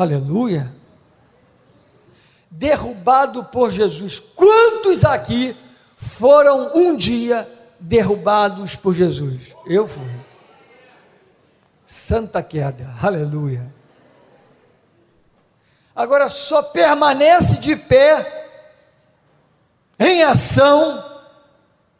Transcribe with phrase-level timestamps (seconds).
[0.00, 0.72] Aleluia.
[2.50, 4.18] Derrubado por Jesus.
[4.18, 5.54] Quantos aqui
[5.94, 7.46] foram um dia
[7.78, 9.54] derrubados por Jesus?
[9.66, 10.08] Eu fui.
[11.86, 12.94] Santa queda.
[13.02, 13.70] Aleluia.
[15.94, 18.48] Agora só permanece de pé
[19.98, 21.04] em ação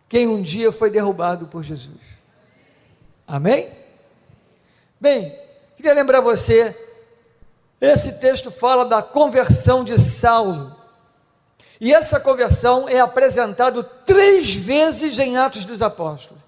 [0.08, 2.00] quem um dia foi derrubado por Jesus.
[3.26, 3.70] Amém?
[4.98, 5.38] Bem,
[5.76, 6.74] queria lembrar você,
[7.80, 10.76] esse texto fala da conversão de Saulo.
[11.80, 16.42] E essa conversão é apresentada três vezes em Atos dos Apóstolos.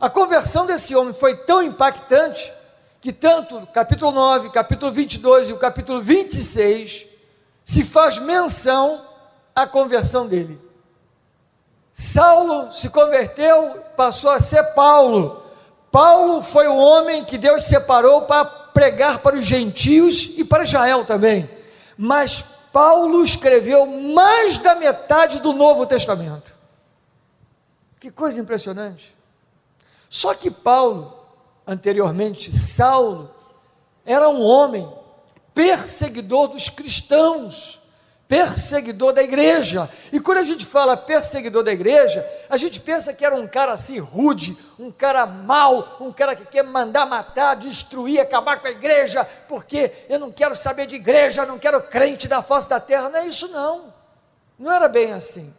[0.00, 2.52] A conversão desse homem foi tão impactante
[3.00, 7.06] que tanto capítulo 9, capítulo 22 e o capítulo 26
[7.64, 9.04] se faz menção
[9.54, 10.60] à conversão dele.
[11.94, 15.42] Saulo se converteu, passou a ser Paulo.
[15.90, 18.44] Paulo foi o homem que Deus separou para
[18.76, 21.48] pregar para os gentios e para Israel também.
[21.96, 26.54] Mas Paulo escreveu mais da metade do Novo Testamento.
[27.98, 29.16] Que coisa impressionante.
[30.10, 31.18] Só que Paulo,
[31.66, 33.30] anteriormente Saulo,
[34.04, 34.86] era um homem
[35.54, 37.75] perseguidor dos cristãos
[38.28, 39.88] perseguidor da igreja.
[40.12, 43.72] E quando a gente fala perseguidor da igreja, a gente pensa que era um cara
[43.72, 48.70] assim rude, um cara mau, um cara que quer mandar matar, destruir, acabar com a
[48.70, 53.08] igreja, porque eu não quero saber de igreja, não quero crente da face da terra.
[53.08, 53.94] Não é isso não.
[54.58, 55.54] Não era bem assim.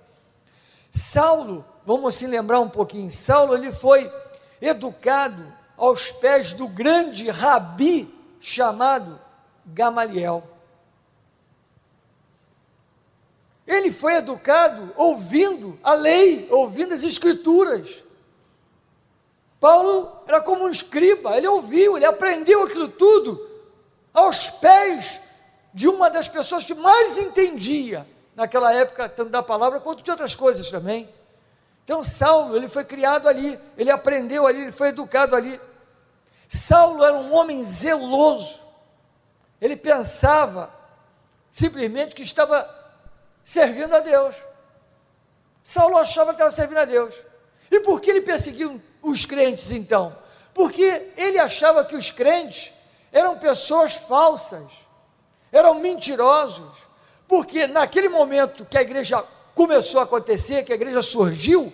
[0.92, 4.12] Saulo, vamos assim lembrar um pouquinho, Saulo ele foi
[4.60, 9.20] educado aos pés do grande rabi chamado
[9.66, 10.57] Gamaliel.
[13.68, 18.04] Ele foi educado ouvindo a lei, ouvindo as escrituras.
[19.60, 23.46] Paulo era como um escriba, ele ouviu, ele aprendeu aquilo tudo
[24.14, 25.20] aos pés
[25.74, 30.34] de uma das pessoas que mais entendia naquela época, tanto da palavra quanto de outras
[30.34, 31.10] coisas também.
[31.84, 35.60] Então, Saulo, ele foi criado ali, ele aprendeu ali, ele foi educado ali.
[36.48, 38.60] Saulo era um homem zeloso,
[39.60, 40.74] ele pensava
[41.52, 42.78] simplesmente que estava
[43.48, 44.36] servindo a Deus.
[45.64, 47.16] Saulo achava que estava servindo a Deus.
[47.72, 50.14] E por que ele perseguiu os crentes então?
[50.54, 52.74] Porque ele achava que os crentes
[53.10, 54.66] eram pessoas falsas,
[55.50, 56.90] eram mentirosos.
[57.26, 59.24] Porque naquele momento que a igreja
[59.56, 61.72] começou a acontecer, que a igreja surgiu,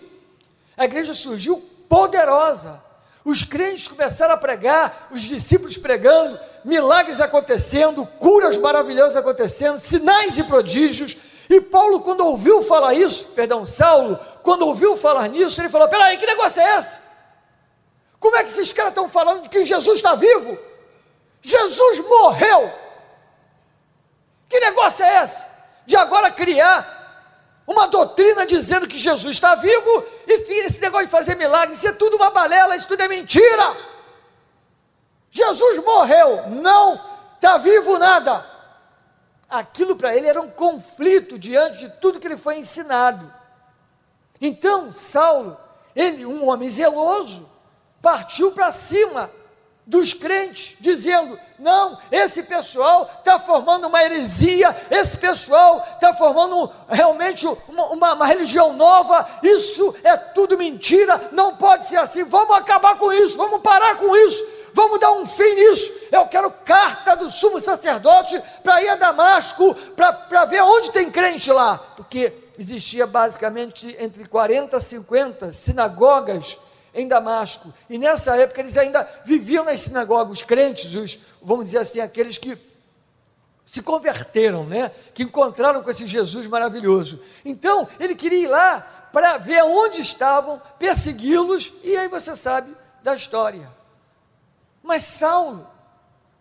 [0.78, 1.58] a igreja surgiu
[1.90, 2.84] poderosa.
[3.26, 10.44] Os crentes começaram a pregar, os discípulos pregando, milagres acontecendo, curas maravilhosas acontecendo, sinais e
[10.44, 11.18] prodígios,
[11.54, 16.18] e Paulo, quando ouviu falar isso, perdão, Saulo, quando ouviu falar nisso, ele falou: peraí,
[16.18, 16.98] que negócio é esse?
[18.20, 20.58] Como é que esses caras estão falando de que Jesus está vivo?
[21.42, 22.72] Jesus morreu!
[24.50, 25.46] Que negócio é esse?
[25.86, 30.34] De agora criar uma doutrina dizendo que Jesus está vivo e
[30.66, 33.78] esse negócio de fazer milagre, isso é tudo uma balela, isso tudo é mentira.
[35.30, 37.00] Jesus morreu, não
[37.36, 38.53] está vivo nada
[39.54, 43.32] aquilo para ele era um conflito diante de tudo que ele foi ensinado.
[44.42, 45.56] Então, Saulo,
[45.96, 47.48] ele, um homem zeloso,
[48.02, 49.30] partiu para cima
[49.86, 57.46] dos crentes, dizendo: não, esse pessoal está formando uma heresia, esse pessoal está formando realmente
[57.46, 62.98] uma, uma, uma, religião nova, isso é tudo mentira, não pode ser assim, vamos acabar
[62.98, 66.08] com isso, vamos parar com isso, vamos dar um fim nisso.
[66.12, 71.52] Eu quero carta do sumo sacerdote para ir a Damasco, para ver onde tem crente
[71.52, 76.58] lá, porque existia basicamente entre 40 e 50 sinagogas
[76.94, 81.80] em Damasco, e nessa época eles ainda viviam nas sinagogas, os crentes, os, vamos dizer
[81.80, 82.56] assim, aqueles que
[83.66, 84.92] se converteram, né?
[85.14, 87.20] que encontraram com esse Jesus maravilhoso.
[87.44, 93.16] Então, ele queria ir lá para ver onde estavam, persegui-los, e aí você sabe da
[93.16, 93.68] história.
[94.84, 95.68] Mas Saulo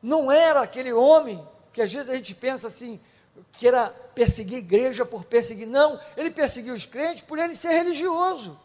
[0.03, 3.01] não era aquele homem que às vezes a gente pensa assim,
[3.53, 5.67] que era perseguir a igreja por perseguir.
[5.67, 8.61] Não, ele perseguiu os crentes por ele ser religioso.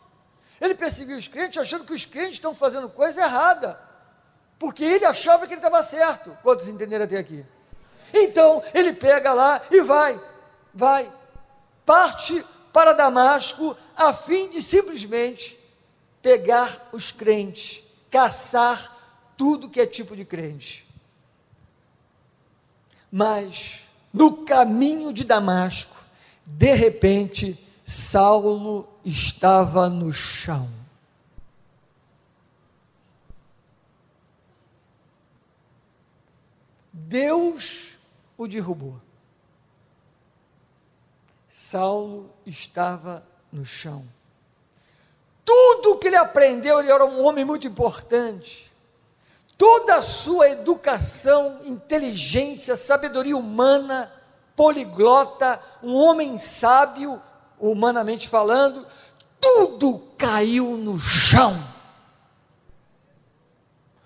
[0.60, 3.80] Ele perseguiu os crentes achando que os crentes estão fazendo coisa errada.
[4.58, 6.36] Porque ele achava que ele estava certo.
[6.42, 7.46] Quantos entenderam até aqui?
[8.14, 10.20] Então, ele pega lá e vai,
[10.74, 11.12] vai,
[11.86, 12.44] parte
[12.74, 15.60] para Damasco a fim de simplesmente
[16.22, 18.97] pegar os crentes, caçar
[19.38, 20.86] tudo que é tipo de crente.
[23.12, 23.82] Mas
[24.12, 25.96] no caminho de Damasco,
[26.46, 30.68] de repente, Saulo estava no chão.
[36.92, 37.94] Deus
[38.38, 39.00] o derrubou.
[41.48, 44.06] Saulo estava no chão.
[45.46, 48.67] Tudo que ele aprendeu, ele era um homem muito importante.
[49.58, 54.12] Toda a sua educação, inteligência, sabedoria humana,
[54.56, 57.20] poliglota, um homem sábio,
[57.60, 58.86] humanamente falando,
[59.40, 61.58] tudo caiu no chão.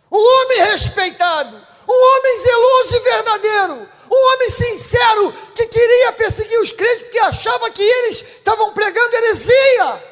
[0.09, 1.55] Um homem respeitado,
[1.87, 7.71] um homem zeloso e verdadeiro, um homem sincero que queria perseguir os crentes porque achava
[7.71, 10.03] que eles estavam pregando heresia.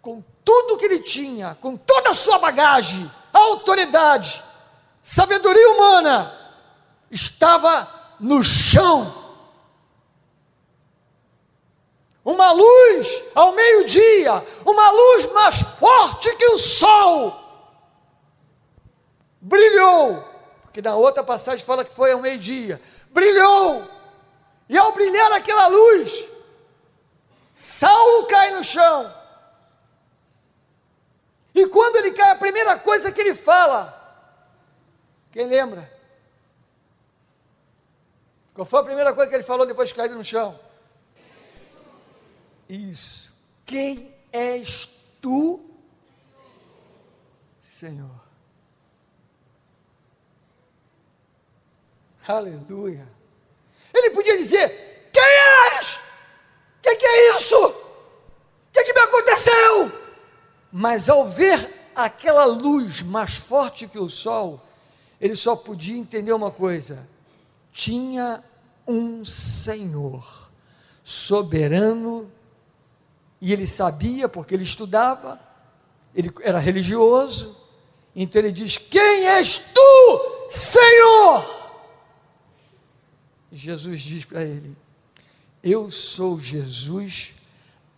[0.00, 4.42] Com tudo que ele tinha, com toda a sua bagagem, autoridade,
[5.02, 6.32] sabedoria humana,
[7.10, 7.88] estava
[8.20, 9.14] no chão.
[12.24, 17.40] Uma luz ao meio-dia, uma luz mais forte que o sol,
[19.40, 20.28] brilhou
[20.78, 22.80] que na outra passagem fala que foi ao meio-dia,
[23.10, 23.84] brilhou,
[24.68, 26.24] e ao brilhar aquela luz,
[27.52, 29.12] Saulo cai no chão.
[31.58, 33.92] E quando ele cai, a primeira coisa que ele fala,
[35.32, 35.92] quem lembra?
[38.54, 40.56] Qual foi a primeira coisa que ele falou depois de cair no chão?
[42.68, 43.32] Isso.
[43.66, 44.88] Quem és
[45.20, 45.68] tu,
[47.60, 48.20] Senhor?
[52.28, 53.08] Aleluia.
[53.92, 55.22] Ele podia dizer: Quem
[55.74, 55.96] és?
[55.96, 57.66] O que, que, é isso?
[57.66, 59.97] O que, que me aconteceu?
[60.72, 64.60] Mas ao ver aquela luz mais forte que o sol,
[65.20, 67.08] ele só podia entender uma coisa:
[67.72, 68.42] tinha
[68.86, 70.50] um Senhor
[71.02, 72.30] soberano,
[73.40, 75.40] e ele sabia, porque ele estudava,
[76.14, 77.56] ele era religioso,
[78.14, 81.58] então ele diz: Quem és tu, Senhor?
[83.50, 84.76] Jesus diz para ele:
[85.62, 87.34] Eu sou Jesus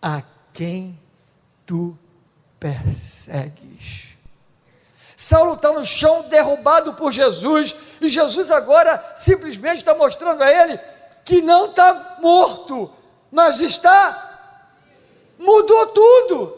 [0.01, 0.97] a quem
[1.65, 1.97] tu
[2.61, 4.11] persegues.
[5.17, 10.79] Saulo está no chão, derrubado por Jesus, e Jesus agora simplesmente está mostrando a ele
[11.25, 12.91] que não está morto,
[13.31, 14.29] mas está.
[15.39, 16.57] Mudou tudo.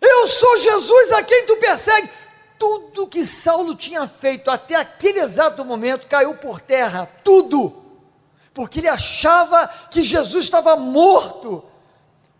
[0.00, 2.10] Eu sou Jesus a quem tu persegues
[2.58, 7.74] tudo que Saulo tinha feito até aquele exato momento caiu por terra, tudo,
[8.52, 11.64] porque ele achava que Jesus estava morto,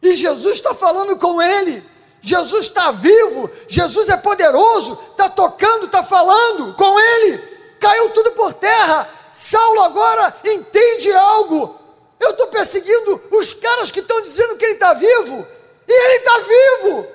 [0.02, 1.82] e Jesus está falando com ele,
[2.20, 7.38] Jesus está vivo, Jesus é poderoso, está tocando, está falando com ele,
[7.78, 9.08] caiu tudo por terra.
[9.32, 11.78] Saulo agora entende algo.
[12.18, 15.46] Eu estou perseguindo os caras que estão dizendo que ele está vivo,
[15.88, 17.06] e ele está vivo,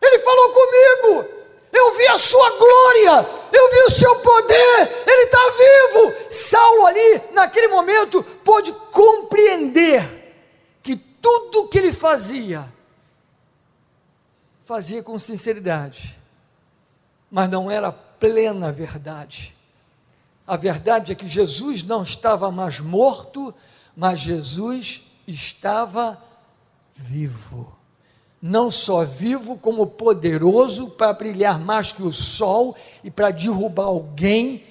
[0.00, 1.28] ele falou comigo,
[1.72, 6.14] eu vi a sua glória, eu vi o seu poder, ele está vivo.
[6.30, 10.02] Saulo, ali, naquele momento, pôde compreender
[10.82, 12.64] que tudo que ele fazia,
[14.68, 16.14] fazia com sinceridade,
[17.30, 19.56] mas não era plena verdade.
[20.46, 23.54] A verdade é que Jesus não estava mais morto,
[23.96, 26.22] mas Jesus estava
[26.94, 27.74] vivo
[28.40, 34.62] não só vivo, como poderoso para brilhar mais que o sol e para derrubar alguém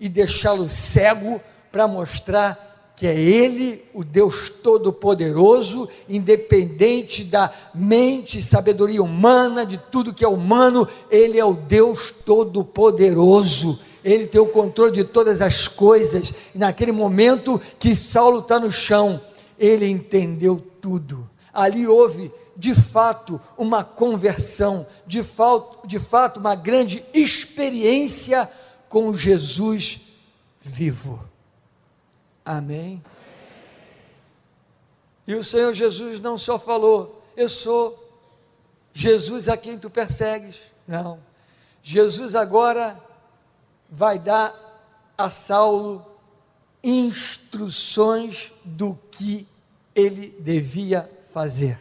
[0.00, 1.40] e deixá-lo cego
[1.70, 2.69] para mostrar
[3.00, 10.28] que é Ele, o Deus Todo-Poderoso, independente da mente, sabedoria humana, de tudo que é
[10.28, 13.80] humano, Ele é o Deus Todo-Poderoso.
[14.04, 16.34] Ele tem o controle de todas as coisas.
[16.54, 19.18] E naquele momento que Saulo está no chão,
[19.58, 21.26] ele entendeu tudo.
[21.54, 28.46] Ali houve de fato uma conversão, de fato, de fato uma grande experiência
[28.90, 30.00] com Jesus
[30.60, 31.29] vivo.
[32.44, 33.02] Amém?
[35.26, 37.96] E o Senhor Jesus não só falou, eu sou
[38.92, 40.56] Jesus a quem tu persegues.
[40.86, 41.20] Não.
[41.82, 42.98] Jesus agora
[43.88, 44.54] vai dar
[45.16, 46.04] a Saulo
[46.82, 49.46] instruções do que
[49.94, 51.78] ele devia fazer.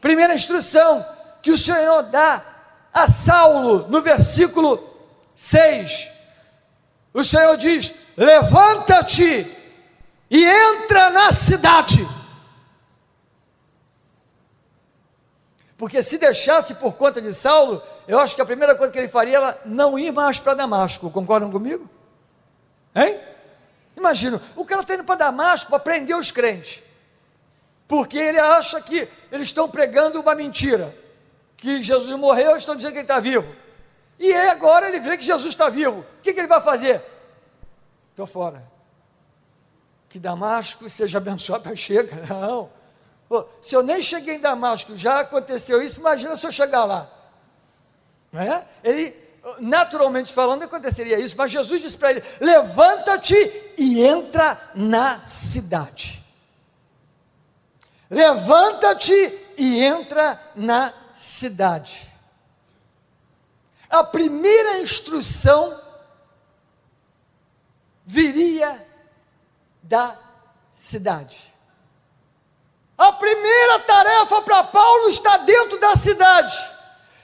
[0.00, 1.04] Primeira instrução
[1.42, 2.44] que o Senhor dá
[2.92, 4.82] a Saulo no versículo
[5.36, 6.17] 6.
[7.12, 9.46] O Senhor diz: Levanta-te
[10.30, 12.06] e entra na cidade.
[15.76, 19.08] Porque se deixasse por conta de Saulo, eu acho que a primeira coisa que ele
[19.08, 21.10] faria era não ir mais para Damasco.
[21.10, 21.88] Concordam comigo?
[22.94, 23.18] Hein?
[23.96, 26.82] Imagina, o cara está indo para Damasco para prender os crentes
[27.88, 30.94] porque ele acha que eles estão pregando uma mentira,
[31.56, 33.50] que Jesus morreu, estão dizendo que ele está vivo.
[34.18, 36.00] E aí agora ele vê que Jesus está vivo.
[36.00, 37.02] O que, que ele vai fazer?
[38.10, 38.66] Estou fora.
[40.08, 42.26] Que Damasco seja abençoado para chega.
[42.26, 42.70] Não.
[43.28, 47.08] Pô, se eu nem cheguei em Damasco, já aconteceu isso, imagina se eu chegar lá.
[48.32, 48.66] Não é?
[48.82, 49.14] Ele,
[49.60, 53.34] naturalmente falando, aconteceria isso, mas Jesus disse para ele: levanta-te
[53.76, 56.24] e entra na cidade.
[58.10, 62.07] Levanta-te e entra na cidade.
[63.90, 65.80] A primeira instrução
[68.04, 68.86] viria
[69.82, 70.16] da
[70.74, 71.54] cidade.
[72.96, 76.56] A primeira tarefa para Paulo está dentro da cidade.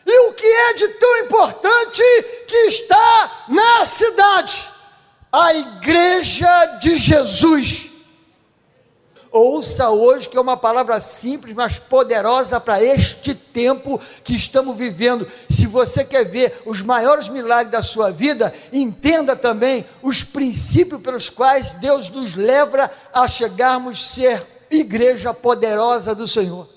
[0.06, 2.02] E o que é de tão importante
[2.46, 4.68] que está na cidade?
[5.32, 7.93] A igreja de Jesus.
[9.36, 15.26] Ouça hoje que é uma palavra simples, mas poderosa para este tempo que estamos vivendo.
[15.50, 21.28] Se você quer ver os maiores milagres da sua vida, entenda também os princípios pelos
[21.28, 26.68] quais Deus nos leva a chegarmos a ser igreja poderosa do Senhor.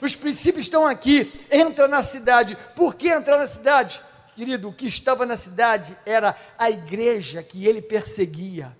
[0.00, 1.30] Os princípios estão aqui.
[1.50, 2.56] Entra na cidade.
[2.74, 4.00] Por que entrar na cidade?
[4.34, 8.74] Querido, o que estava na cidade era a igreja que ele perseguia.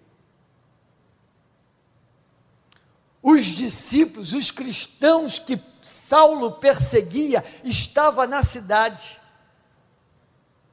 [3.26, 9.18] Os discípulos, os cristãos que Saulo perseguia, estavam na cidade.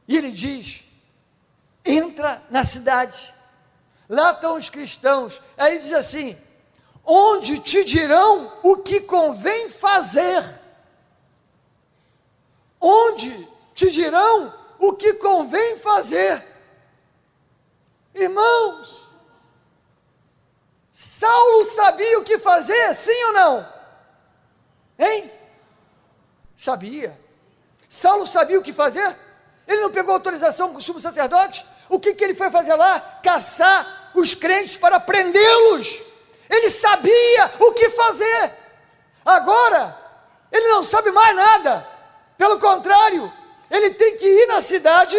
[0.05, 0.83] E ele diz:
[1.85, 3.33] entra na cidade.
[4.09, 5.41] Lá estão os cristãos.
[5.57, 6.37] Aí ele diz assim:
[7.05, 10.59] onde te dirão o que convém fazer.
[12.81, 16.45] Onde te dirão o que convém fazer.
[18.13, 19.07] Irmãos,
[21.03, 23.67] Saulo sabia o que fazer, sim ou não?
[24.99, 25.31] Hein?
[26.55, 27.19] Sabia.
[27.89, 29.15] Saulo sabia o que fazer?
[29.67, 31.65] Ele não pegou autorização com o sumo sacerdote?
[31.89, 32.99] O que, que ele foi fazer lá?
[33.23, 36.01] Caçar os crentes para prendê-los.
[36.47, 38.51] Ele sabia o que fazer.
[39.25, 39.97] Agora,
[40.51, 41.87] ele não sabe mais nada.
[42.37, 43.33] Pelo contrário,
[43.71, 45.17] ele tem que ir na cidade,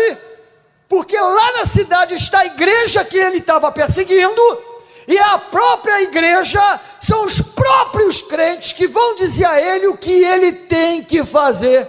[0.88, 4.71] porque lá na cidade está a igreja que ele estava perseguindo
[5.06, 10.10] e a própria igreja são os próprios crentes que vão dizer a ele o que
[10.24, 11.88] ele tem que fazer.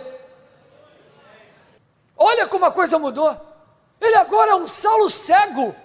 [2.17, 3.35] Olha como a coisa mudou.
[3.99, 5.75] Ele agora é um Saulo cego.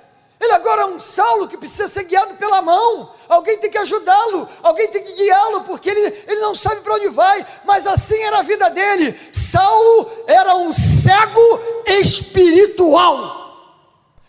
[0.40, 3.12] Ele agora é um Saulo que precisa ser guiado pela mão.
[3.28, 7.08] Alguém tem que ajudá-lo, alguém tem que guiá-lo, porque ele, ele não sabe para onde
[7.08, 7.44] vai.
[7.64, 9.18] Mas assim era a vida dele.
[9.32, 13.47] Saulo era um cego espiritual.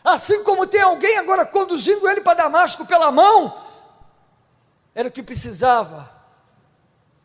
[0.04, 3.54] Assim como tem alguém agora conduzindo ele para Damasco pela mão,
[4.96, 6.10] era o que precisava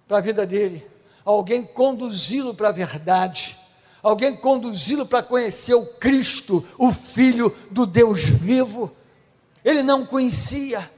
[0.07, 0.89] para a vida dele.
[1.25, 3.59] Alguém conduzi-lo para a verdade,
[4.03, 8.95] alguém conduzi-lo para conhecer o Cristo, o Filho do Deus vivo.
[9.65, 10.91] Ele não conhecia.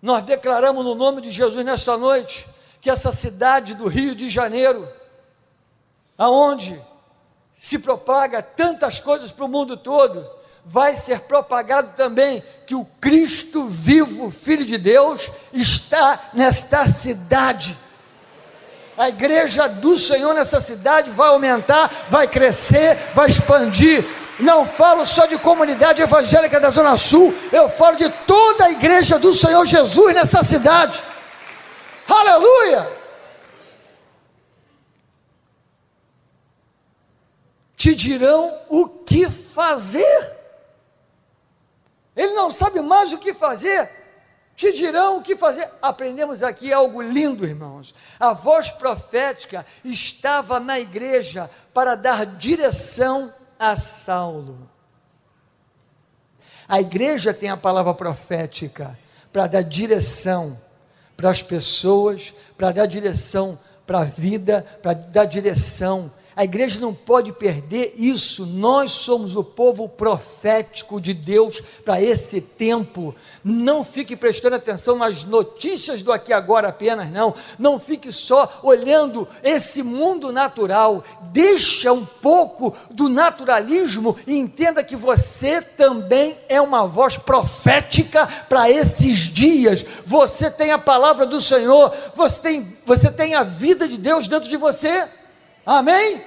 [0.00, 2.46] Nós declaramos no nome de Jesus nesta noite
[2.80, 4.88] que essa cidade do Rio de Janeiro,
[6.16, 6.80] aonde
[7.58, 10.37] se propaga tantas coisas para o mundo todo,
[10.68, 17.74] vai ser propagado também que o Cristo vivo, Filho de Deus, está nesta cidade.
[18.96, 24.04] A igreja do Senhor nessa cidade vai aumentar, vai crescer, vai expandir.
[24.38, 29.18] Não falo só de comunidade evangélica da Zona Sul, eu falo de toda a igreja
[29.18, 31.02] do Senhor Jesus nessa cidade.
[32.06, 32.86] Aleluia!
[37.74, 40.37] Te dirão o que fazer.
[42.18, 43.88] Ele não sabe mais o que fazer.
[44.56, 45.70] Te dirão o que fazer.
[45.80, 47.94] Aprendemos aqui algo lindo, irmãos.
[48.18, 54.68] A voz profética estava na igreja para dar direção a Saulo.
[56.66, 58.98] A igreja tem a palavra profética
[59.32, 60.60] para dar direção
[61.16, 63.56] para as pessoas, para dar direção
[63.86, 68.46] para a vida, para dar direção a igreja não pode perder isso.
[68.46, 73.12] Nós somos o povo profético de Deus para esse tempo.
[73.42, 77.34] Não fique prestando atenção nas notícias do aqui agora apenas, não.
[77.58, 81.02] Não fique só olhando esse mundo natural.
[81.32, 88.70] Deixa um pouco do naturalismo e entenda que você também é uma voz profética para
[88.70, 89.84] esses dias.
[90.06, 94.48] Você tem a palavra do Senhor, você tem, você tem a vida de Deus dentro
[94.48, 95.17] de você.
[95.68, 96.24] Amém?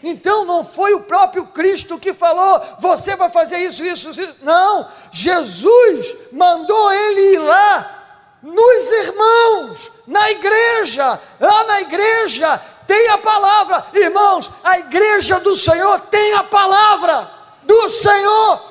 [0.00, 4.36] Então não foi o próprio Cristo que falou, você vai fazer isso, isso, isso.
[4.42, 13.18] Não, Jesus mandou ele ir lá, nos irmãos, na igreja, lá na igreja, tem a
[13.18, 13.84] palavra.
[13.92, 17.28] Irmãos, a igreja do Senhor tem a palavra
[17.64, 18.62] do Senhor.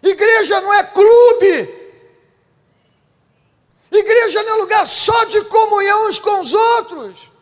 [0.00, 1.74] Igreja não é clube.
[3.90, 7.35] Igreja não é lugar só de comunhão uns com os outros.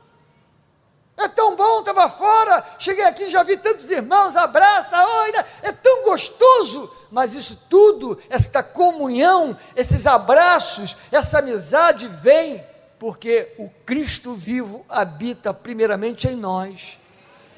[1.17, 6.03] É tão bom, estava fora, cheguei aqui, já vi tantos irmãos, abraça, oi, é tão
[6.03, 6.91] gostoso.
[7.11, 12.65] Mas isso tudo, esta comunhão, esses abraços, essa amizade vem
[12.99, 16.99] porque o Cristo vivo habita primeiramente em nós.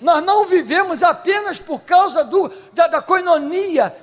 [0.01, 3.95] Nós não vivemos apenas por causa do, da, da coinonia,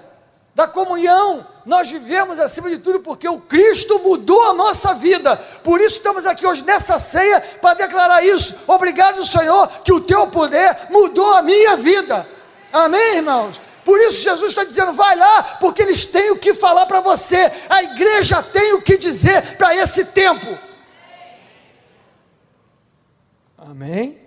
[0.56, 1.46] da comunhão.
[1.66, 5.36] Nós vivemos acima de tudo porque o Cristo mudou a nossa vida.
[5.64, 8.56] Por isso estamos aqui hoje nessa ceia para declarar isso.
[8.68, 12.28] Obrigado, Senhor, que o teu poder mudou a minha vida.
[12.72, 13.60] Amém, irmãos?
[13.84, 17.52] Por isso Jesus está dizendo: vai lá, porque eles têm o que falar para você.
[17.70, 20.58] A igreja tem o que dizer para esse tempo.
[23.58, 24.23] Amém?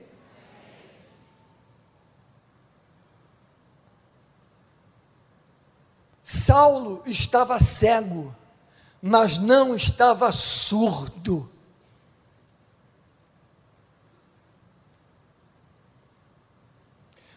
[6.29, 8.35] Saulo estava cego,
[9.01, 11.49] mas não estava surdo.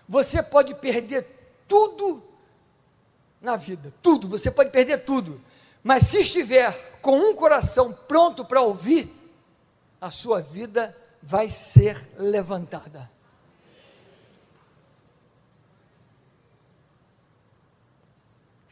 [0.08, 1.22] Você pode perder
[1.68, 2.24] tudo
[3.40, 5.40] na vida, tudo, você pode perder tudo,
[5.84, 9.08] mas se estiver com um coração pronto para ouvir,
[10.02, 13.08] a sua vida vai ser levantada.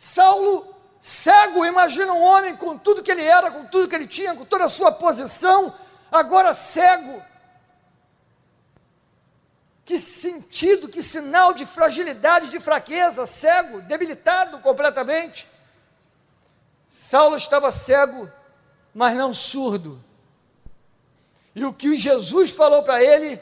[0.08, 4.34] Saulo, cego, imagina um homem com tudo que ele era, com tudo que ele tinha,
[4.34, 5.74] com toda a sua posição,
[6.10, 7.22] agora cego.
[9.84, 15.48] Que sentido, que sinal de fragilidade, de fraqueza, cego, debilitado completamente.
[16.90, 18.32] Saulo estava cego,
[18.94, 20.02] mas não surdo.
[21.54, 23.42] E o que Jesus falou para ele,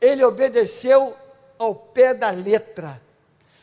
[0.00, 1.14] ele obedeceu
[1.58, 3.07] ao pé da letra.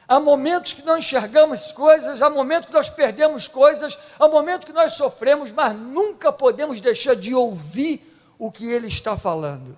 [0.07, 4.73] Há momentos que não enxergamos coisas, há momentos que nós perdemos coisas, há momentos que
[4.73, 9.77] nós sofremos, mas nunca podemos deixar de ouvir o que Ele está falando.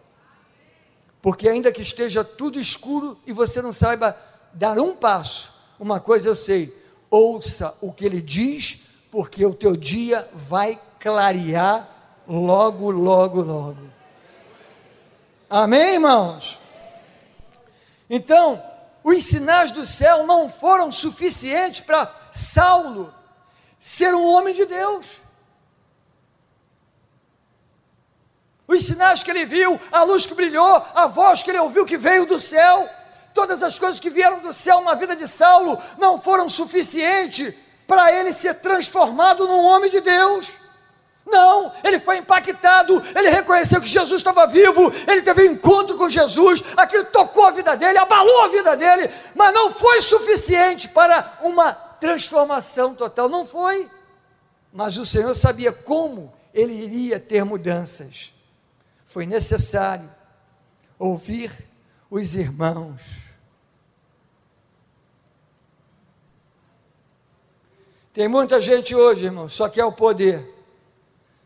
[1.22, 4.18] Porque, ainda que esteja tudo escuro e você não saiba
[4.54, 6.76] dar um passo, uma coisa eu sei:
[7.10, 11.88] ouça o que Ele diz, porque o teu dia vai clarear
[12.28, 13.88] logo, logo, logo.
[15.50, 16.60] Amém, irmãos?
[18.10, 18.62] Então,
[19.10, 23.14] os sinais do céu não foram suficientes para Saulo
[23.80, 25.06] ser um homem de Deus.
[28.68, 31.96] Os sinais que ele viu, a luz que brilhou, a voz que ele ouviu que
[31.96, 32.90] veio do céu,
[33.34, 37.56] todas as coisas que vieram do céu na vida de Saulo não foram suficientes
[37.88, 40.58] para ele ser transformado num homem de Deus.
[41.30, 46.10] Não, ele foi impactado, ele reconheceu que Jesus estava vivo, ele teve um encontro com
[46.10, 51.38] Jesus, aquilo tocou a vida dele, abalou a vida dele, mas não foi suficiente para
[51.42, 53.90] uma transformação total, não foi.
[54.72, 58.34] Mas o Senhor sabia como ele iria ter mudanças.
[59.04, 60.10] Foi necessário
[60.98, 61.52] ouvir
[62.10, 63.02] os irmãos.
[68.14, 70.57] Tem muita gente hoje, irmão, só quer o poder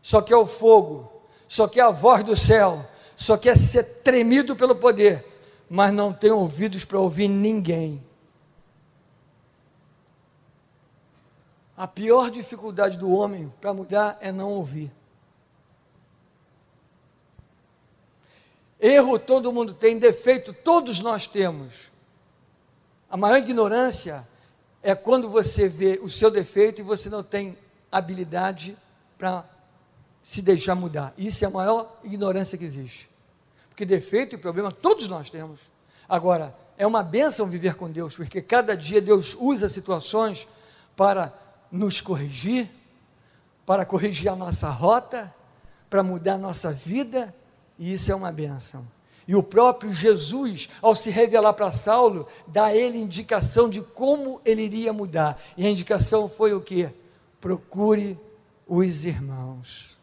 [0.02, 1.10] só quer o fogo,
[1.46, 2.84] só quer a voz do céu,
[3.16, 5.24] só quer ser tremido pelo poder,
[5.70, 8.04] mas não tem ouvidos para ouvir ninguém.
[11.76, 14.92] A pior dificuldade do homem para mudar é não ouvir.
[18.78, 21.92] Erro todo mundo tem, defeito todos nós temos.
[23.08, 24.26] A maior ignorância
[24.82, 27.56] é quando você vê o seu defeito e você não tem
[27.90, 28.76] habilidade
[29.16, 29.44] para
[30.22, 31.12] se deixar mudar.
[31.18, 33.10] Isso é a maior ignorância que existe.
[33.68, 35.60] Porque defeito e problema todos nós temos.
[36.08, 40.46] Agora, é uma bênção viver com Deus, porque cada dia Deus usa situações
[40.96, 41.32] para
[41.70, 42.70] nos corrigir,
[43.64, 45.32] para corrigir a nossa rota,
[45.88, 47.34] para mudar a nossa vida,
[47.78, 48.86] e isso é uma bênção.
[49.26, 54.40] E o próprio Jesus, ao se revelar para Saulo, dá a ele indicação de como
[54.44, 55.40] ele iria mudar.
[55.56, 56.90] E a indicação foi o que?
[57.40, 58.18] Procure
[58.66, 59.96] os irmãos.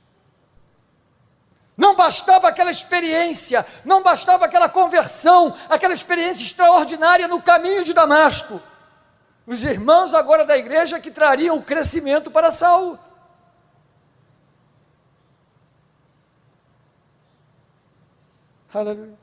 [1.80, 8.62] Não bastava aquela experiência, não bastava aquela conversão, aquela experiência extraordinária no caminho de Damasco.
[9.48, 13.00] Os irmãos agora da igreja que trariam o crescimento para Saul.
[18.74, 19.18] Aleluia.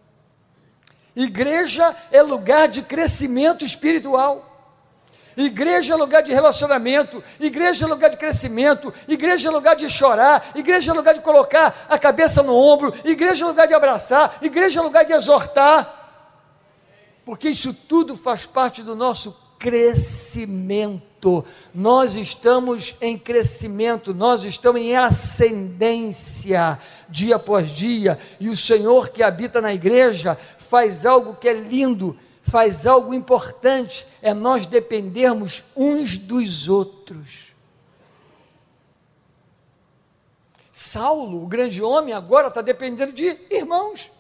[1.15, 4.46] Igreja é lugar de crescimento espiritual.
[5.37, 10.51] Igreja é lugar de relacionamento, igreja é lugar de crescimento, igreja é lugar de chorar,
[10.55, 14.81] igreja é lugar de colocar a cabeça no ombro, igreja é lugar de abraçar, igreja
[14.81, 16.07] é lugar de exortar,
[17.23, 21.45] porque isso tudo faz parte do nosso crescimento.
[21.75, 29.23] Nós estamos em crescimento, nós estamos em ascendência dia após dia, e o Senhor que
[29.23, 32.17] habita na igreja faz algo que é lindo,
[32.49, 37.53] faz algo importante, é nós dependermos uns dos outros.
[40.73, 44.11] Saulo, o grande homem, agora está dependendo de irmãos,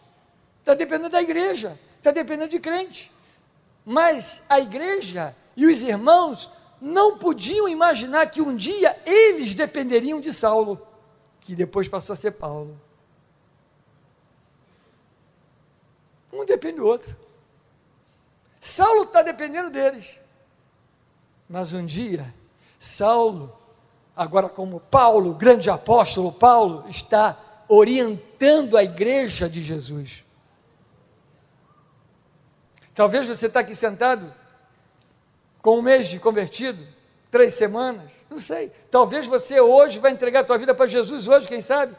[0.61, 3.12] está dependendo da igreja, está dependendo de crente.
[3.85, 10.33] Mas a igreja e os irmãos não podiam imaginar que um dia eles dependeriam de
[10.33, 10.85] Saulo,
[11.41, 12.81] que depois passou a ser Paulo.
[16.33, 17.26] Um depende do outro.
[18.67, 20.07] Saulo está dependendo deles.
[21.49, 22.35] Mas um dia,
[22.81, 23.57] Saulo,
[24.17, 30.25] agora como Paulo, grande apóstolo Paulo, está orientando a igreja de Jesus.
[32.93, 34.35] Talvez você está aqui sentado
[35.63, 36.85] com um mês de convertido,
[37.31, 38.73] três semanas, não sei.
[38.91, 41.95] Talvez você hoje vai entregar a tua vida para Jesus hoje, quem sabe?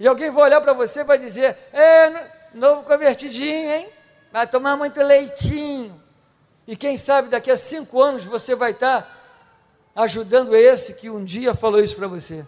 [0.00, 3.97] E alguém vai olhar para você e vai dizer: É, novo convertidinho, hein?
[4.32, 6.00] Vai tomar muito leitinho.
[6.66, 9.16] E quem sabe daqui a cinco anos você vai estar
[9.96, 12.46] ajudando esse que um dia falou isso para você.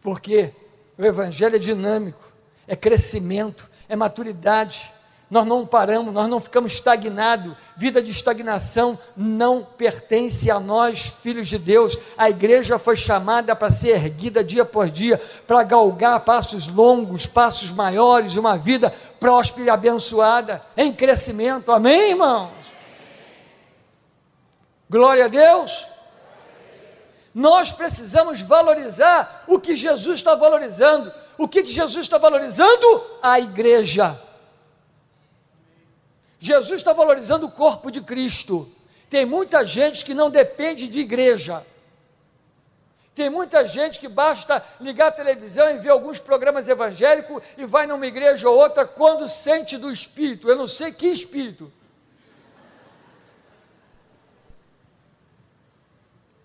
[0.00, 0.52] Porque
[0.96, 2.32] o Evangelho é dinâmico,
[2.66, 4.92] é crescimento, é maturidade
[5.30, 7.54] nós não paramos, nós não ficamos estagnados.
[7.76, 11.96] Vida de estagnação não pertence a nós, filhos de Deus.
[12.18, 17.72] A igreja foi chamada para ser erguida dia por dia, para galgar passos longos, passos
[17.72, 21.70] maiores, uma vida próspera e abençoada, em crescimento.
[21.70, 22.50] Amém, irmãos?
[24.90, 25.86] Glória a Deus.
[27.32, 31.12] Nós precisamos valorizar o que Jesus está valorizando.
[31.38, 33.04] O que, que Jesus está valorizando?
[33.22, 34.20] A igreja.
[36.40, 38.66] Jesus está valorizando o corpo de Cristo.
[39.10, 41.64] Tem muita gente que não depende de igreja.
[43.14, 47.86] Tem muita gente que basta ligar a televisão e ver alguns programas evangélicos e vai
[47.86, 50.48] numa igreja ou outra quando sente do Espírito.
[50.48, 51.70] Eu não sei que Espírito.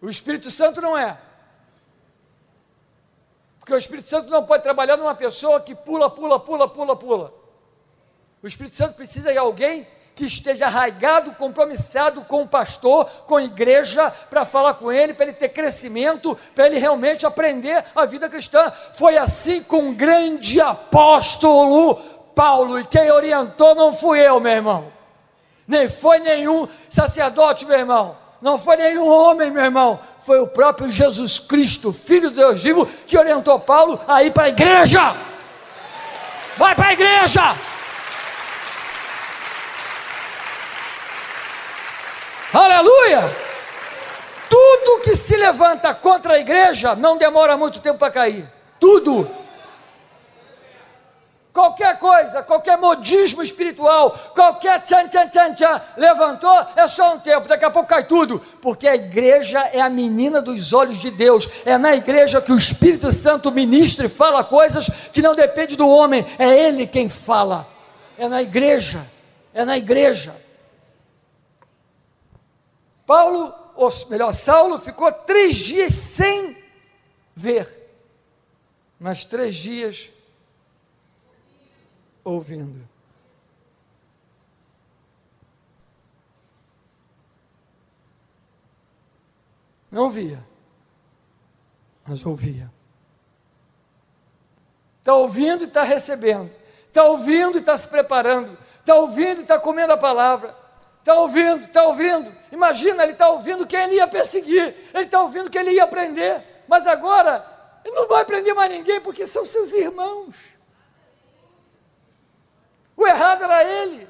[0.02, 1.18] O Espírito Santo não é.
[3.60, 7.45] Porque o Espírito Santo não pode trabalhar numa pessoa que pula, pula, pula, pula, pula.
[8.46, 13.44] O Espírito Santo precisa de alguém que esteja arraigado, compromissado com o pastor, com a
[13.44, 18.30] igreja, para falar com ele, para ele ter crescimento, para ele realmente aprender a vida
[18.30, 18.72] cristã.
[18.94, 21.96] Foi assim com o grande apóstolo
[22.36, 24.94] Paulo, e quem orientou não fui eu, meu irmão,
[25.68, 30.88] nem foi nenhum sacerdote, meu irmão, não foi nenhum homem, meu irmão, foi o próprio
[30.88, 35.16] Jesus Cristo, Filho de Deus vivo, que orientou Paulo a ir para a igreja.
[36.58, 37.75] Vai para a igreja!
[42.56, 43.22] Aleluia!
[44.50, 48.50] Tudo que se levanta contra a igreja não demora muito tempo para cair.
[48.80, 49.30] Tudo.
[51.52, 57.48] Qualquer coisa, qualquer modismo espiritual, qualquer tchan, tchan, tchan, tchan, levantou, é só um tempo,
[57.48, 61.50] daqui a pouco cai tudo, porque a igreja é a menina dos olhos de Deus,
[61.66, 65.88] é na igreja que o Espírito Santo ministra e fala coisas que não depende do
[65.88, 67.66] homem, é Ele quem fala,
[68.18, 69.06] é na igreja,
[69.54, 70.45] é na igreja.
[73.06, 76.58] Paulo, ou melhor, Saulo ficou três dias sem
[77.36, 77.90] ver,
[79.00, 80.10] mas três dias
[82.24, 82.88] ouvindo.
[89.92, 90.46] Não via,
[92.06, 92.70] mas ouvia.
[95.00, 96.52] Está ouvindo e está recebendo.
[96.88, 98.58] Está ouvindo e está se preparando.
[98.80, 100.65] Está ouvindo e está comendo a palavra.
[101.06, 102.36] Está ouvindo, está ouvindo.
[102.52, 106.44] Imagina, ele está ouvindo que ele ia perseguir, ele está ouvindo que ele ia aprender,
[106.68, 107.46] mas agora
[107.86, 110.36] ele não vai aprender mais ninguém porque são seus irmãos.
[112.98, 114.08] O errado era ele.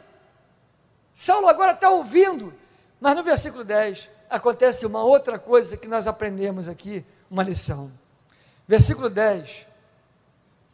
[1.14, 2.54] Saulo agora está ouvindo,
[3.02, 7.92] mas no versículo 10 acontece uma outra coisa que nós aprendemos aqui, uma lição.
[8.66, 9.68] Versículo 10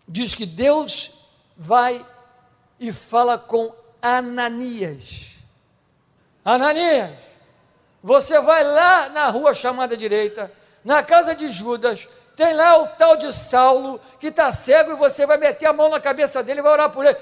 [0.08, 2.06] diz que Deus vai
[2.80, 5.31] e fala com Ananias.
[6.43, 7.12] Ananias,
[8.01, 10.51] você vai lá na rua chamada direita,
[10.84, 15.25] na casa de Judas, tem lá o tal de Saulo, que está cego, e você
[15.25, 17.17] vai meter a mão na cabeça dele e vai orar por ele.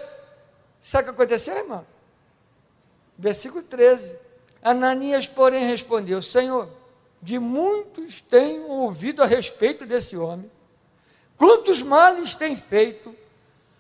[0.82, 1.86] Sabe o que aconteceu, irmão?
[3.17, 4.15] Versículo 13.
[4.63, 6.69] Ananias, porém, respondeu: Senhor,
[7.21, 10.49] de muitos tenho ouvido a respeito desse homem,
[11.36, 13.13] quantos males tem feito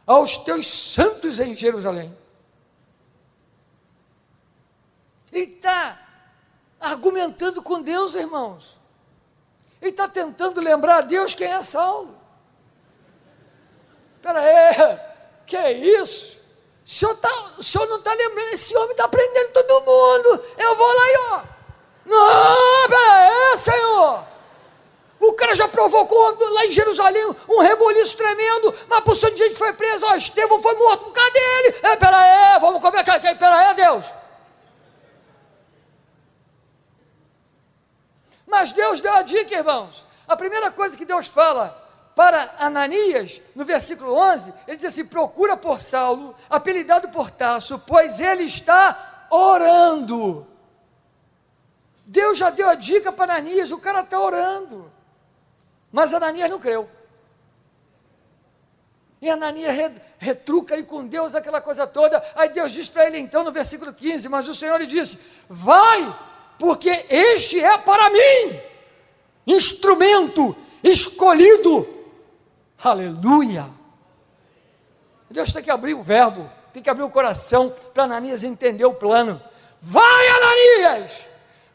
[0.05, 2.13] aos teus santos em Jerusalém.
[5.31, 5.97] Ele está
[6.79, 8.77] argumentando com Deus, irmãos.
[9.81, 12.17] Ele está tentando lembrar a Deus quem é Saulo.
[14.17, 14.99] Espera aí,
[15.45, 16.39] que é isso?
[16.85, 20.43] O senhor, tá, o senhor não está lembrando, esse homem está prendendo todo mundo.
[20.57, 21.41] Eu vou lá e ó.
[22.05, 24.29] Não, espera aí, Senhor.
[25.19, 29.73] O cara já provocou lá em Jerusalém um reboliço tremendo, uma porção de gente foi
[29.73, 31.75] presa, ó, Estevão foi morto, cadê ele?
[31.83, 34.05] É, pera aí, vamos comer, pera aí, Deus.
[38.59, 40.05] Mas Deus deu a dica, irmãos.
[40.27, 41.69] A primeira coisa que Deus fala
[42.13, 48.19] para Ananias, no versículo 11, ele diz assim: procura por Saulo, apelidado por Tasso, pois
[48.19, 50.45] ele está orando.
[52.05, 54.91] Deus já deu a dica para Ananias, o cara está orando.
[55.89, 56.89] Mas Ananias não creu.
[59.21, 62.21] E Ananias retruca aí com Deus aquela coisa toda.
[62.35, 65.17] Aí Deus diz para ele então no versículo 15: Mas o Senhor lhe disse:
[65.47, 66.13] Vai,
[66.59, 68.59] porque este é para mim
[69.47, 71.99] instrumento escolhido
[72.81, 73.69] Aleluia!
[75.29, 78.93] Deus tem que abrir o verbo, tem que abrir o coração para Ananias entender o
[78.93, 79.41] plano.
[79.81, 81.25] Vai, Ananias!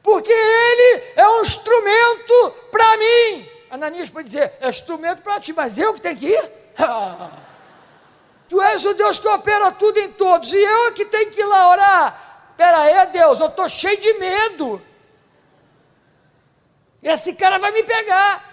[0.03, 3.49] Porque ele é um instrumento para mim.
[3.71, 6.51] Ananias pode dizer: é instrumento para ti, mas eu que tenho que ir?
[8.49, 11.45] tu és o Deus que opera tudo em todos, e eu que tenho que ir
[11.45, 12.24] lá orar.
[12.55, 14.81] Espera aí, Deus, eu estou cheio de medo.
[17.03, 18.53] Esse cara vai me pegar.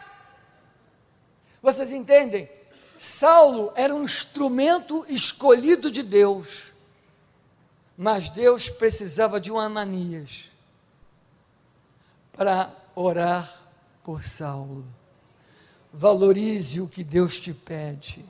[1.61, 2.49] Vocês entendem?
[2.97, 6.73] Saulo era um instrumento escolhido de Deus,
[7.95, 10.49] mas Deus precisava de um Ananias
[12.33, 13.49] para orar
[14.03, 14.83] por Saulo.
[15.93, 18.25] Valorize o que Deus te pede.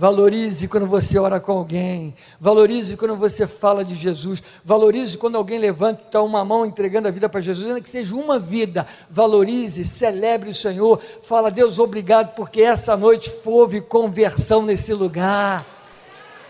[0.00, 2.14] Valorize quando você ora com alguém.
[2.40, 4.42] Valorize quando você fala de Jesus.
[4.64, 8.38] Valorize quando alguém levanta uma mão entregando a vida para Jesus, ainda que seja uma
[8.38, 8.86] vida.
[9.10, 10.98] Valorize, celebre o Senhor.
[11.20, 15.66] Fala, Deus, obrigado, porque essa noite houve conversão nesse lugar.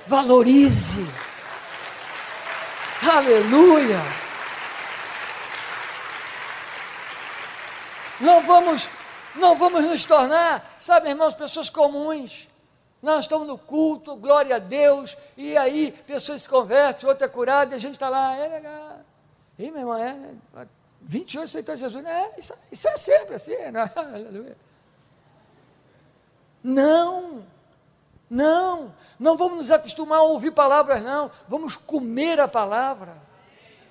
[0.06, 1.04] Valorize.
[3.02, 4.00] Aleluia.
[8.20, 8.88] Não vamos,
[9.34, 12.48] não vamos nos tornar, sabe, irmãos, pessoas comuns
[13.02, 17.74] nós estamos no culto, glória a Deus, e aí pessoas se convertem, outra é curada,
[17.74, 19.00] e a gente está lá, é legal.
[19.58, 20.34] E meu irmão, é,
[21.00, 22.04] 28 aceitou Jesus.
[22.04, 23.90] É, isso, isso é sempre assim, né?
[23.96, 24.56] aleluia.
[26.62, 27.42] Não,
[28.28, 31.30] não, não vamos nos acostumar a ouvir palavras, não.
[31.48, 33.20] Vamos comer a palavra,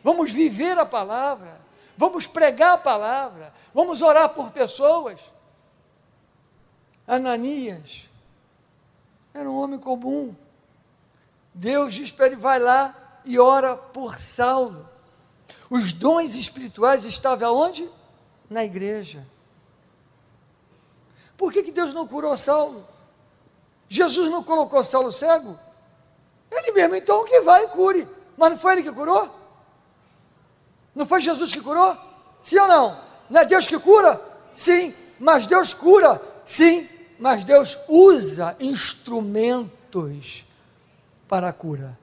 [0.03, 1.59] vamos viver a palavra,
[1.97, 5.19] vamos pregar a palavra, vamos orar por pessoas.
[7.07, 8.08] Ananias,
[9.33, 10.35] era um homem comum.
[11.53, 14.87] Deus diz para ele: vai lá e ora por Saulo.
[15.69, 17.89] Os dons espirituais estavam aonde?
[18.49, 19.25] Na igreja.
[21.37, 22.85] Por que, que Deus não curou Saulo?
[23.87, 25.57] Jesus não colocou Saulo cego?
[26.51, 28.07] Ele mesmo, então que vai e cure.
[28.35, 29.29] Mas não foi ele que curou?
[30.95, 31.95] Não foi Jesus que curou?
[32.41, 32.99] Sim ou não?
[33.29, 34.19] Não é Deus que cura?
[34.55, 34.93] Sim.
[35.19, 36.19] Mas Deus cura?
[36.45, 40.45] Sim mas Deus usa instrumentos
[41.27, 41.97] para a cura.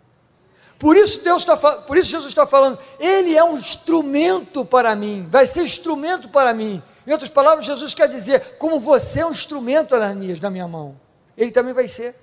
[0.78, 5.26] Por isso Deus está, por isso Jesus está falando, Ele é um instrumento para mim,
[5.30, 6.82] vai ser instrumento para mim.
[7.06, 11.00] Em outras palavras, Jesus quer dizer, como você é um instrumento, Ananias, na minha mão,
[11.36, 12.14] Ele também vai ser.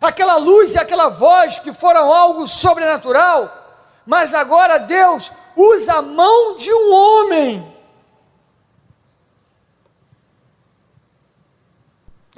[0.00, 3.52] Aquela luz e aquela voz que foram algo sobrenatural,
[4.04, 7.77] mas agora Deus usa a mão de um homem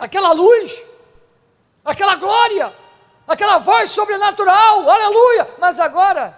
[0.00, 0.82] aquela luz,
[1.84, 2.74] aquela glória,
[3.28, 5.46] aquela voz sobrenatural, aleluia.
[5.58, 6.36] Mas agora,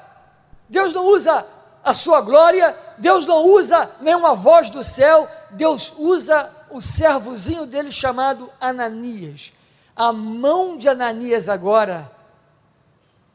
[0.69, 1.47] Deus não usa
[1.83, 7.93] a sua glória, Deus não usa nenhuma voz do céu, Deus usa o servozinho dele
[7.93, 9.53] chamado Ananias.
[9.95, 12.11] A mão de Ananias agora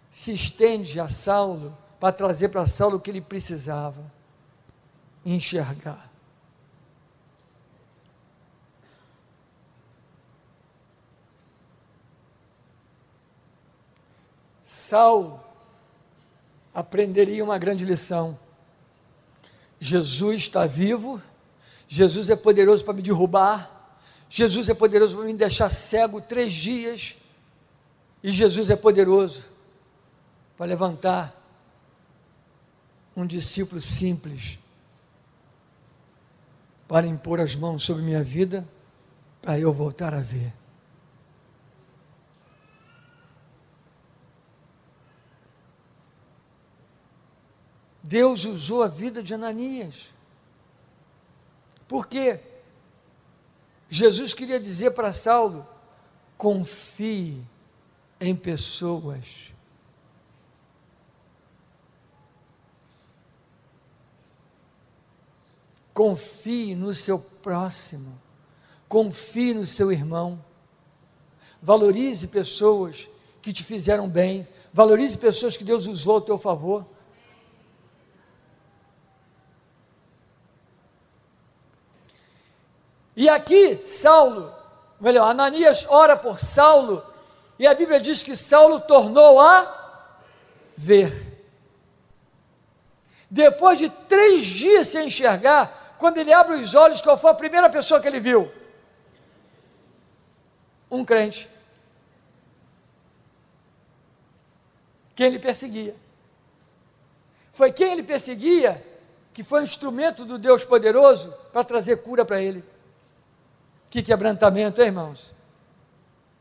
[0.09, 4.01] se estende a Saulo para trazer para Saulo o que ele precisava
[5.25, 6.06] enxergar.
[14.88, 15.38] Saulo
[16.73, 18.39] aprenderia uma grande lição.
[19.82, 21.21] Jesus está vivo,
[21.89, 27.15] Jesus é poderoso para me derrubar, Jesus é poderoso para me deixar cego três dias,
[28.23, 29.43] e Jesus é poderoso
[30.58, 31.36] para levantar
[33.13, 34.58] um discípulo simples
[36.88, 38.65] para impor as mãos sobre minha vida
[39.41, 40.54] para eu voltar a ver.
[48.07, 50.13] Deus usou a vida de Ananias.
[51.89, 52.39] Porque
[53.89, 55.67] Jesus queria dizer para Saulo:
[56.37, 57.43] confie
[58.17, 59.51] em pessoas.
[65.93, 68.17] Confie no seu próximo.
[68.87, 70.41] Confie no seu irmão.
[71.61, 73.09] Valorize pessoas
[73.41, 74.47] que te fizeram bem.
[74.71, 76.85] Valorize pessoas que Deus usou a teu favor.
[83.17, 84.53] E aqui, Saulo,
[85.01, 87.03] melhor, Ananias ora por Saulo,
[87.58, 90.06] e a Bíblia diz que Saulo tornou a
[90.77, 91.41] ver.
[93.27, 97.67] Depois de três dias sem enxergar, quando ele abre os olhos, qual foi a primeira
[97.71, 98.51] pessoa que ele viu?
[100.91, 101.49] Um crente.
[105.15, 105.95] Quem ele perseguia.
[107.51, 108.86] Foi quem ele perseguia
[109.34, 112.76] que foi um instrumento do Deus poderoso para trazer cura para ele.
[113.89, 115.34] Que quebrantamento, hein, irmãos?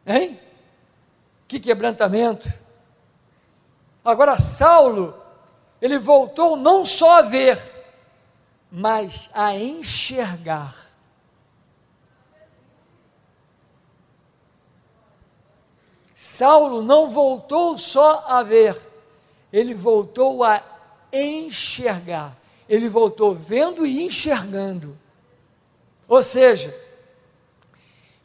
[0.07, 0.41] Hein?
[1.47, 2.53] Que quebrantamento.
[4.05, 5.21] Agora, Saulo,
[5.81, 7.61] ele voltou não só a ver,
[8.71, 10.75] mas a enxergar.
[16.15, 18.81] Saulo não voltou só a ver,
[19.53, 20.63] ele voltou a
[21.13, 22.37] enxergar.
[22.69, 24.99] Ele voltou vendo e enxergando.
[26.09, 26.75] Ou seja,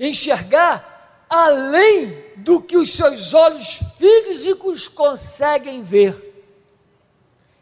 [0.08, 6.30] enxergar além do que os seus olhos físicos conseguem ver.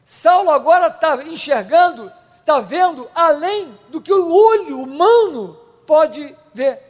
[0.05, 6.81] Saulo agora está enxergando, está vendo além do que o olho humano pode ver.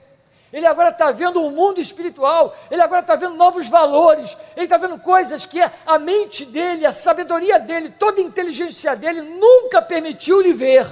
[0.54, 4.78] Ele agora está vendo um mundo espiritual, ele agora está vendo novos valores, ele está
[4.78, 10.54] vendo coisas que a mente dele, a sabedoria dele, toda a inteligência dele nunca permitiu-lhe
[10.54, 10.88] ver.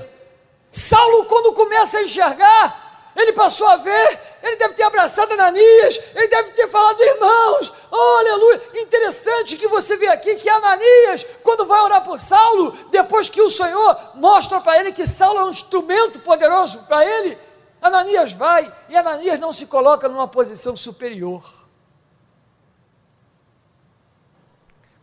[0.71, 2.86] Saulo, quando começa a enxergar,
[3.17, 8.19] ele passou a ver, ele deve ter abraçado Ananias, ele deve ter falado, irmãos, oh,
[8.19, 8.61] aleluia.
[8.75, 13.49] Interessante que você vê aqui que Ananias, quando vai orar por Saulo, depois que o
[13.49, 17.35] Senhor mostra para ele que Saulo é um instrumento poderoso para ele,
[17.81, 21.43] Ananias vai e Ananias não se coloca numa posição superior.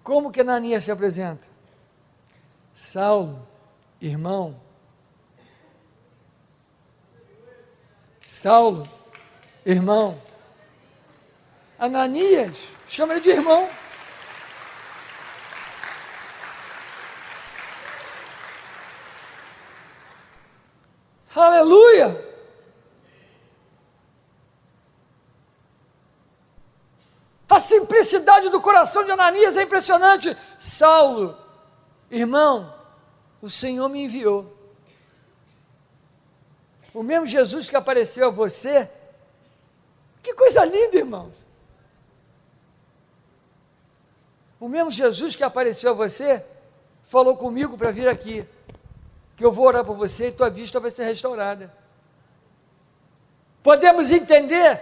[0.04, 1.48] Como que Ananias se apresenta?
[2.72, 3.44] Saulo,
[4.00, 4.60] irmão,
[8.44, 8.86] Saulo,
[9.64, 10.20] irmão.
[11.78, 12.54] Ananias,
[12.86, 13.66] chama ele de irmão.
[21.34, 22.22] Aleluia!
[27.48, 30.36] A simplicidade do coração de Ananias é impressionante.
[30.58, 31.34] Saulo,
[32.10, 32.74] irmão,
[33.40, 34.53] o Senhor me enviou
[36.94, 38.88] o mesmo Jesus que apareceu a você.
[40.22, 41.32] Que coisa linda, irmãos.
[44.60, 46.42] O mesmo Jesus que apareceu a você
[47.02, 48.46] falou comigo para vir aqui,
[49.36, 51.70] que eu vou orar por você e tua vista vai ser restaurada.
[53.62, 54.80] Podemos entender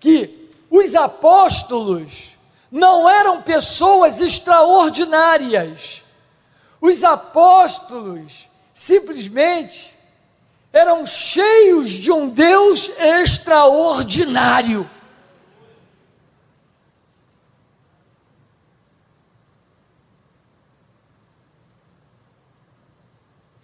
[0.00, 2.36] que os apóstolos
[2.70, 6.02] não eram pessoas extraordinárias.
[6.80, 9.97] Os apóstolos simplesmente
[10.72, 14.88] eram cheios de um Deus extraordinário.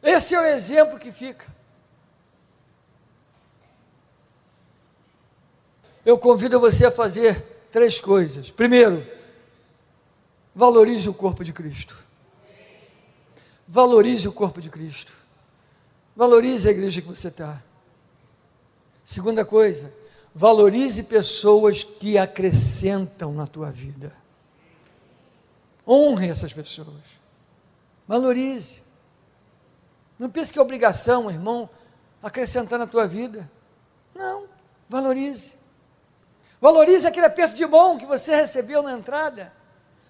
[0.03, 1.47] Esse é o exemplo que fica.
[6.05, 7.41] Eu convido você a fazer
[7.71, 8.51] três coisas.
[8.51, 9.05] Primeiro,
[10.55, 11.97] valorize o corpo de Cristo.
[13.67, 15.24] Valorize o corpo de Cristo.
[16.17, 17.63] Valorize a igreja que você está.
[19.05, 19.93] Segunda coisa,
[20.35, 24.13] valorize pessoas que acrescentam na tua vida.
[25.87, 27.03] Honre essas pessoas.
[28.07, 28.83] Valorize.
[30.19, 31.69] Não pense que é obrigação, irmão,
[32.23, 33.51] acrescentar na tua vida.
[34.15, 34.47] Não,
[34.89, 35.53] valorize.
[36.61, 39.53] Valorize aquele aperto de mão que você recebeu na entrada.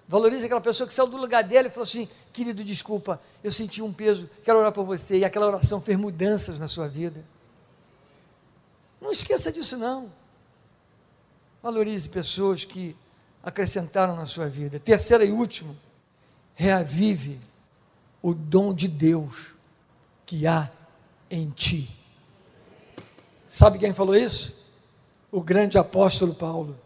[0.07, 3.81] Valorize aquela pessoa que saiu do lugar dela e falou assim: querido, desculpa, eu senti
[3.81, 5.19] um peso, quero orar por você.
[5.19, 7.23] E aquela oração fez mudanças na sua vida.
[8.99, 10.11] Não esqueça disso, não.
[11.63, 12.93] Valorize pessoas que
[13.41, 14.79] acrescentaram na sua vida.
[14.79, 15.73] Terceira e última,
[16.55, 17.39] reavive
[18.21, 19.55] o dom de Deus
[20.25, 20.69] que há
[21.31, 21.89] em ti.
[23.47, 24.65] Sabe quem falou isso?
[25.31, 26.77] O grande apóstolo Paulo.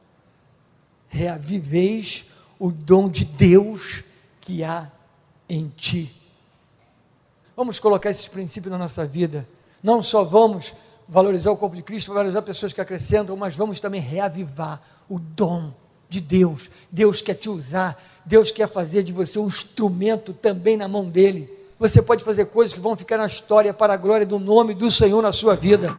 [1.08, 2.26] Reaviveis
[2.60, 4.04] o dom de Deus
[4.42, 4.92] que há
[5.50, 6.14] em ti.
[7.56, 9.48] Vamos colocar esses princípios na nossa vida.
[9.84, 10.74] Não só vamos
[11.08, 15.74] valorizar o corpo de Cristo, valorizar pessoas que acrescentam, mas vamos também reavivar o dom
[16.08, 16.70] de Deus.
[16.92, 21.50] Deus quer te usar, Deus quer fazer de você um instrumento também na mão dele.
[21.80, 24.92] Você pode fazer coisas que vão ficar na história para a glória do nome do
[24.92, 25.88] Senhor na sua vida.